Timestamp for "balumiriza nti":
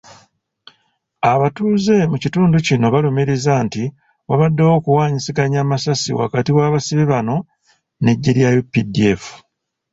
2.93-3.83